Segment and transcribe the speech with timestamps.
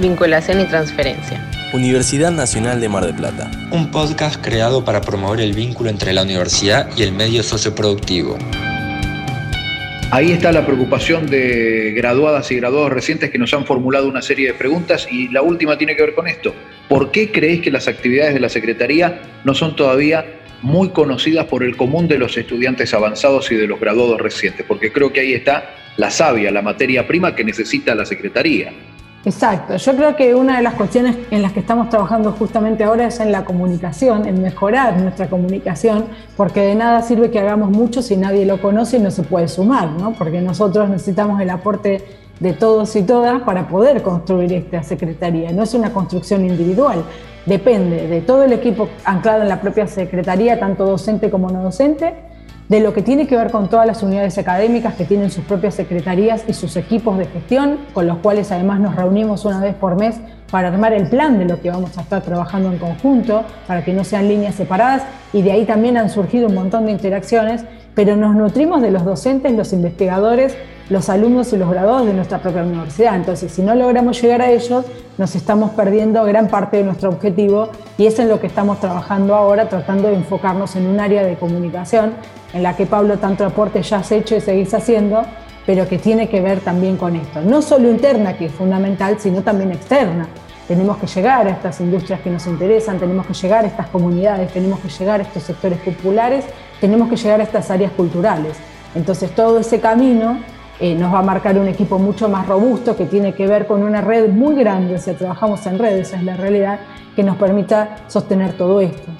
[0.00, 1.48] Vinculación y Transferencia.
[1.72, 3.48] Universidad Nacional de Mar del Plata.
[3.70, 8.36] Un podcast creado para promover el vínculo entre la universidad y el medio socioproductivo.
[10.10, 14.48] Ahí está la preocupación de graduadas y graduados recientes que nos han formulado una serie
[14.48, 16.52] de preguntas y la última tiene que ver con esto.
[16.88, 20.26] ¿Por qué creéis que las actividades de la Secretaría no son todavía
[20.60, 24.66] muy conocidas por el común de los estudiantes avanzados y de los graduados recientes?
[24.66, 28.72] Porque creo que ahí está la savia, la materia prima que necesita la Secretaría.
[29.24, 33.06] Exacto, yo creo que una de las cuestiones en las que estamos trabajando justamente ahora
[33.06, 38.02] es en la comunicación, en mejorar nuestra comunicación, porque de nada sirve que hagamos mucho
[38.02, 40.12] si nadie lo conoce y no se puede sumar, ¿no?
[40.14, 42.04] porque nosotros necesitamos el aporte
[42.40, 45.52] de todos y todas para poder construir esta secretaría.
[45.52, 47.04] No es una construcción individual,
[47.46, 52.12] depende de todo el equipo anclado en la propia secretaría, tanto docente como no docente,
[52.72, 55.74] de lo que tiene que ver con todas las unidades académicas que tienen sus propias
[55.74, 59.94] secretarías y sus equipos de gestión, con los cuales además nos reunimos una vez por
[59.94, 60.18] mes
[60.50, 63.92] para armar el plan de lo que vamos a estar trabajando en conjunto, para que
[63.92, 65.02] no sean líneas separadas,
[65.34, 67.62] y de ahí también han surgido un montón de interacciones,
[67.94, 70.56] pero nos nutrimos de los docentes, los investigadores,
[70.88, 73.16] los alumnos y los graduados de nuestra propia universidad.
[73.16, 74.84] Entonces, si no logramos llegar a ellos,
[75.18, 79.34] nos estamos perdiendo gran parte de nuestro objetivo y es en lo que estamos trabajando
[79.34, 82.12] ahora, tratando de enfocarnos en un área de comunicación
[82.52, 85.22] en la que Pablo tanto aporte ya has hecho y seguís haciendo,
[85.66, 87.40] pero que tiene que ver también con esto.
[87.40, 90.28] No solo interna, que es fundamental, sino también externa.
[90.72, 94.50] Tenemos que llegar a estas industrias que nos interesan, tenemos que llegar a estas comunidades,
[94.54, 96.46] tenemos que llegar a estos sectores populares,
[96.80, 98.56] tenemos que llegar a estas áreas culturales.
[98.94, 100.38] Entonces todo ese camino
[100.80, 103.82] eh, nos va a marcar un equipo mucho más robusto que tiene que ver con
[103.82, 106.80] una red muy grande, o sea, trabajamos en redes, esa es la realidad,
[107.14, 109.12] que nos permita sostener todo esto.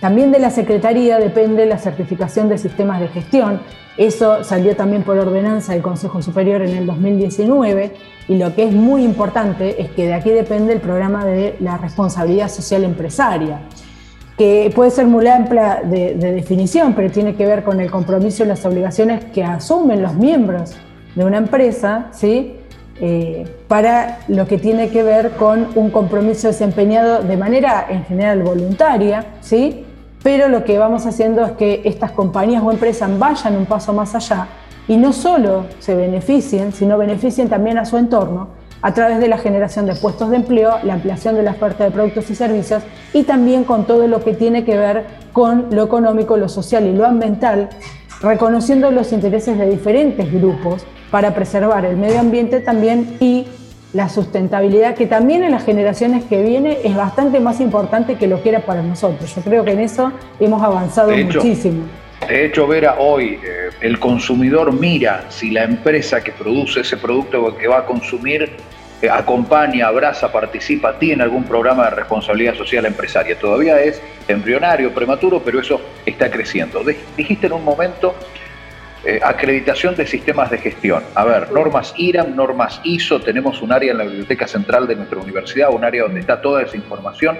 [0.00, 3.60] También de la Secretaría depende la certificación de sistemas de gestión.
[3.96, 7.94] Eso salió también por ordenanza del Consejo Superior en el 2019
[8.28, 11.78] y lo que es muy importante es que de aquí depende el programa de la
[11.78, 13.60] responsabilidad social empresaria,
[14.36, 18.48] que puede ser muy amplia de, definición, pero tiene que ver con el compromiso y
[18.48, 20.74] las obligaciones que asumen los miembros
[21.14, 22.56] de una empresa, ¿sí?
[23.00, 28.42] Eh, para lo que tiene que ver con un compromiso desempeñado de manera en general
[28.42, 29.85] voluntaria, ¿sí?
[30.26, 34.12] Pero lo que vamos haciendo es que estas compañías o empresas vayan un paso más
[34.16, 34.48] allá
[34.88, 38.48] y no solo se beneficien, sino beneficien también a su entorno
[38.82, 41.92] a través de la generación de puestos de empleo, la ampliación de la oferta de
[41.92, 42.82] productos y servicios
[43.12, 46.92] y también con todo lo que tiene que ver con lo económico, lo social y
[46.92, 47.68] lo ambiental,
[48.20, 53.46] reconociendo los intereses de diferentes grupos para preservar el medio ambiente también y
[53.92, 58.42] la sustentabilidad, que también en las generaciones que vienen es bastante más importante que lo
[58.42, 59.34] que era para nosotros.
[59.34, 61.84] Yo creo que en eso hemos avanzado muchísimo.
[62.28, 67.56] De hecho, Vera, hoy eh, el consumidor mira si la empresa que produce ese producto
[67.56, 68.56] que va a consumir
[69.02, 73.38] eh, acompaña, abraza, participa, tiene algún programa de responsabilidad social empresaria.
[73.38, 76.82] Todavía es embrionario, prematuro, pero eso está creciendo.
[77.16, 78.14] Dijiste en un momento
[79.06, 81.04] eh, acreditación de sistemas de gestión.
[81.14, 85.18] A ver, normas IRAM, normas ISO, tenemos un área en la Biblioteca Central de nuestra
[85.18, 87.38] universidad, un área donde está toda esa información,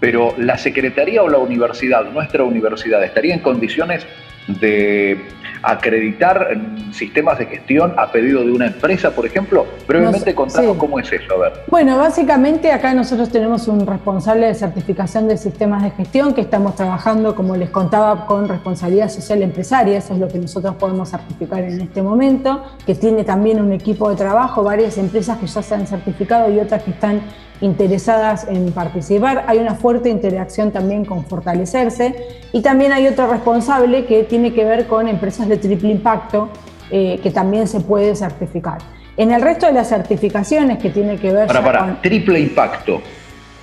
[0.00, 4.04] pero la Secretaría o la universidad, nuestra universidad, estaría en condiciones
[4.48, 5.20] de
[5.64, 6.48] acreditar
[6.92, 9.66] sistemas de gestión a pedido de una empresa, por ejemplo?
[9.88, 11.52] Brevemente contanos cómo es eso, a ver.
[11.68, 16.76] Bueno, básicamente acá nosotros tenemos un responsable de certificación de sistemas de gestión que estamos
[16.76, 21.64] trabajando, como les contaba, con responsabilidad social empresaria, eso es lo que nosotros podemos certificar
[21.64, 25.74] en este momento, que tiene también un equipo de trabajo, varias empresas que ya se
[25.74, 27.22] han certificado y otras que están
[27.60, 29.44] interesadas en participar.
[29.46, 32.14] Hay una fuerte interacción también con fortalecerse
[32.52, 36.48] y también hay otro responsable que tiene que ver con empresas de triple impacto
[36.90, 38.78] eh, que también se puede certificar.
[39.16, 41.46] En el resto de las certificaciones que tiene que ver...
[41.46, 43.00] Para, para, triple impacto.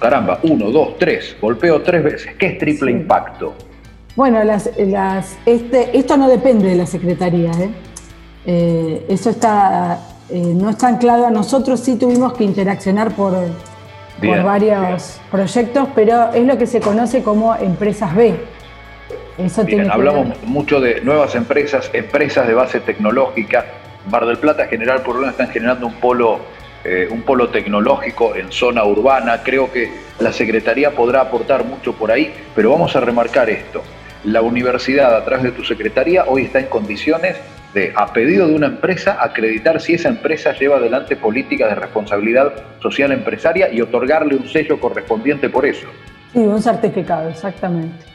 [0.00, 2.34] Caramba, uno, dos, tres, golpeo tres veces.
[2.38, 3.54] ¿Qué es triple impacto?
[4.16, 7.50] Bueno, las, las, este, esto no depende de la Secretaría.
[7.52, 7.70] ¿eh?
[8.46, 10.00] Eh, eso está,
[10.32, 13.34] no está anclado a nosotros, sí tuvimos que interaccionar por,
[14.20, 18.34] por varios proyectos, pero es lo que se conoce como empresas B.
[19.36, 23.64] Eso hablamos mucho de nuevas empresas, empresas de base tecnológica.
[24.10, 26.38] Mar del Plata, General por una están generando un polo,
[26.84, 29.42] eh, un polo tecnológico en zona urbana.
[29.42, 29.90] Creo que
[30.20, 33.82] la Secretaría podrá aportar mucho por ahí, pero vamos a remarcar esto.
[34.24, 37.36] La universidad, a través de tu Secretaría, hoy está en condiciones
[37.74, 42.52] de, a pedido de una empresa, acreditar si esa empresa lleva adelante políticas de responsabilidad
[42.80, 45.88] social empresaria y otorgarle un sello correspondiente por eso.
[46.32, 48.13] Sí, un certificado, exactamente.